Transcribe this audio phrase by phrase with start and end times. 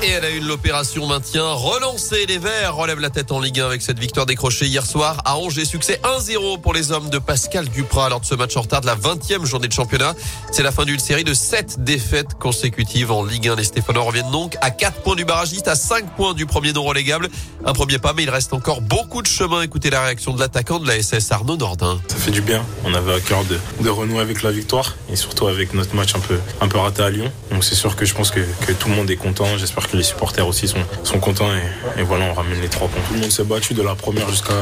[0.00, 3.66] Et elle a eu l'opération maintien, relancer les Verts, relève la tête en Ligue 1
[3.66, 5.64] avec cette victoire décrochée hier soir à Angers.
[5.64, 8.86] Succès 1-0 pour les hommes de Pascal Duprat lors de ce match en retard de
[8.86, 10.14] la 20e journée de championnat.
[10.52, 13.56] C'est la fin d'une série de 7 défaites consécutives en Ligue 1.
[13.56, 16.84] Les Stéphanois reviennent donc à 4 points du barragiste, à 5 points du premier non
[16.84, 17.28] relégable.
[17.64, 19.62] Un premier pas, mais il reste encore beaucoup de chemin.
[19.62, 22.00] Écoutez la réaction de l'attaquant de la SS Arnaud Nordin.
[22.06, 22.64] Ça fait du bien.
[22.84, 26.20] On avait à cœur de, renouer avec la victoire et surtout avec notre match un
[26.20, 27.32] peu, un peu raté à Lyon.
[27.50, 29.58] Donc c'est sûr que je pense que, que tout le monde est content.
[29.58, 31.48] J'espère les supporters aussi sont, sont contents
[31.96, 33.00] et, voilà, on ramène les trois points.
[33.08, 34.52] Tout le monde s'est battu de la première jusqu'à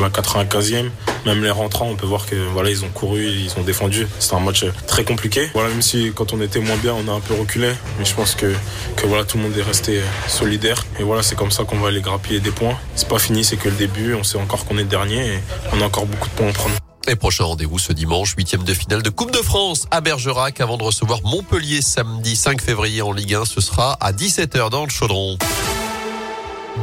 [0.00, 0.90] la 95e.
[1.26, 4.06] Même les rentrants, on peut voir que voilà, ils ont couru, ils ont défendu.
[4.18, 5.48] C'était un match très compliqué.
[5.54, 8.14] Voilà, même si quand on était moins bien, on a un peu reculé, mais je
[8.14, 8.52] pense que,
[8.96, 10.84] que voilà, tout le monde est resté solidaire.
[10.98, 12.76] Et voilà, c'est comme ça qu'on va aller grappiller des points.
[12.94, 14.14] C'est pas fini, c'est que le début.
[14.14, 15.38] On sait encore qu'on est dernier et
[15.72, 16.74] on a encore beaucoup de points à prendre.
[17.08, 20.76] Et prochain rendez-vous ce dimanche, huitième de finale de Coupe de France à Bergerac avant
[20.76, 23.44] de recevoir Montpellier samedi 5 février en Ligue 1.
[23.44, 25.36] Ce sera à 17h dans le Chaudron.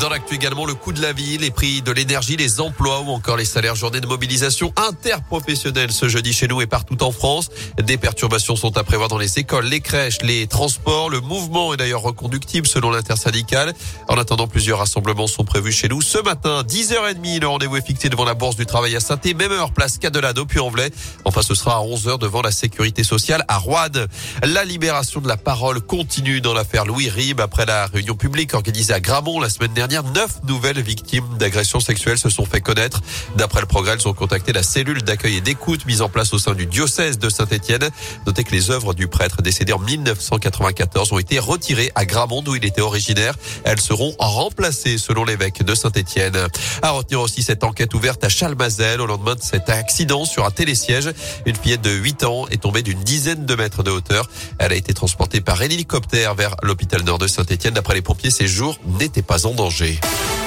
[0.00, 3.08] Dans l'actu également, le coût de la vie, les prix de l'énergie, les emplois ou
[3.08, 7.48] encore les salaires journées de mobilisation interprofessionnelle ce jeudi chez nous et partout en France.
[7.82, 11.10] Des perturbations sont à prévoir dans les écoles, les crèches, les transports.
[11.10, 13.72] Le mouvement est d'ailleurs reconductible selon l'intersyndicale.
[14.08, 17.40] En attendant, plusieurs rassemblements sont prévus chez nous ce matin, 10h30.
[17.40, 20.44] Le rendez-vous est fixé devant la Bourse du Travail à saint même heure, place Cadelado,
[20.44, 20.90] puis en velay
[21.24, 24.08] Enfin, ce sera à 11h devant la Sécurité sociale à Roide.
[24.44, 28.92] La libération de la parole continue dans l'affaire Louis Rib après la réunion publique organisée
[28.92, 33.00] à Gramont la semaine dernière, neuf nouvelles victimes d'agressions sexuelles se sont fait connaître.
[33.36, 36.38] D'après le progrès, elles ont contacté la cellule d'accueil et d'écoute mise en place au
[36.38, 37.88] sein du diocèse de Saint-Étienne.
[38.26, 42.54] Notez que les œuvres du prêtre décédé en 1994 ont été retirées à Gramont où
[42.54, 43.34] il était originaire.
[43.64, 46.36] Elles seront remplacées selon l'évêque de Saint-Étienne.
[46.82, 50.50] À retenir aussi cette enquête ouverte à Chalmazel au lendemain de cet accident sur un
[50.50, 51.10] télésiège.
[51.46, 54.28] Une fillette de 8 ans est tombée d'une dizaine de mètres de hauteur.
[54.58, 57.74] Elle a été transportée par hélicoptère vers l'hôpital nord de Saint-Étienne.
[57.74, 59.67] D'après les pompiers, ses jours n'étaient pas en danger.
[59.70, 60.37] danger.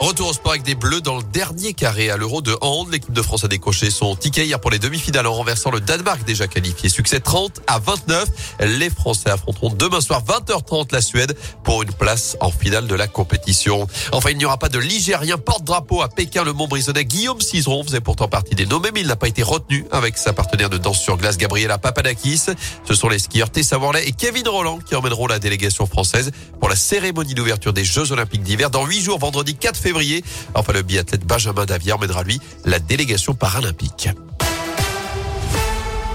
[0.00, 2.88] Retour au sport avec des Bleus dans le dernier carré à l'Euro de hand.
[2.92, 6.24] L'équipe de France a décroché son ticket hier pour les demi-finales en renversant le Danemark
[6.24, 6.88] déjà qualifié.
[6.88, 8.28] Succès 30 à 29.
[8.60, 13.08] Les Français affronteront demain soir 20h30 la Suède pour une place en finale de la
[13.08, 13.88] compétition.
[14.12, 16.44] Enfin, il n'y aura pas de Ligérien porte-drapeau à Pékin.
[16.44, 19.84] Le Montbrisonnais Guillaume Cizeron faisait pourtant partie des nommés, mais il n'a pas été retenu
[19.90, 22.42] avec sa partenaire de danse sur glace Gabriela Papadakis.
[22.84, 26.68] Ce sont les skieurs Tessa Worley et Kevin Roland qui emmèneront la délégation française pour
[26.68, 29.87] la cérémonie d'ouverture des Jeux Olympiques d'hiver dans huit jours, vendredi 4 février.
[30.54, 34.08] Enfin, le biathlète Benjamin Davier emmènera lui la délégation paralympique.